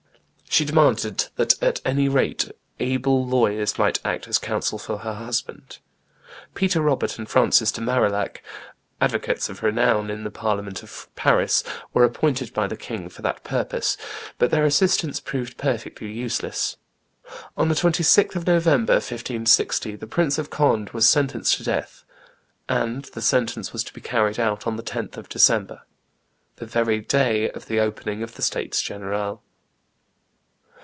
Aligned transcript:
]She 0.61 0.65
demanded 0.65 1.29
that 1.37 1.63
at 1.63 1.79
any 1.85 2.09
rate 2.09 2.51
able 2.77 3.25
lawyers 3.25 3.79
might 3.79 4.03
act 4.05 4.27
as 4.27 4.37
counsel 4.37 4.77
for 4.77 4.97
her 4.97 5.13
husband. 5.13 5.77
Peter 6.55 6.81
Robert 6.81 7.17
and 7.17 7.27
Francis 7.29 7.71
de 7.71 7.79
Marillac, 7.79 8.43
advocates 8.99 9.47
of 9.47 9.63
renown 9.63 10.09
in 10.09 10.25
the 10.25 10.29
Parliament 10.29 10.83
of 10.83 11.07
Paris, 11.15 11.63
were 11.93 12.03
appointed 12.03 12.53
by 12.53 12.67
the 12.67 12.75
king 12.75 13.07
for 13.07 13.21
that 13.21 13.45
purpose, 13.45 13.95
but 14.39 14.51
their 14.51 14.65
assistance 14.65 15.21
proved 15.21 15.57
perfectly 15.57 16.11
useless; 16.11 16.75
on 17.55 17.69
the 17.69 17.73
26th 17.73 18.35
of 18.35 18.45
November, 18.45 18.95
1560, 18.95 19.95
the 19.95 20.05
Prince 20.05 20.37
of 20.37 20.49
Conde 20.49 20.89
was 20.89 21.07
sentenced 21.07 21.55
to 21.55 21.63
death; 21.63 22.03
and 22.67 23.05
the 23.13 23.21
sentence 23.21 23.71
was 23.71 23.85
to 23.85 23.93
be 23.93 24.01
carried 24.01 24.37
out 24.39 24.67
on 24.67 24.75
the 24.75 24.83
10th 24.83 25.15
of 25.15 25.29
December, 25.29 25.83
the 26.57 26.65
very 26.65 26.99
day 26.99 27.49
of 27.51 27.67
the 27.67 27.79
opening 27.79 28.21
of 28.21 28.33
the 28.35 28.41
states 28.41 28.81
general. 28.81 29.41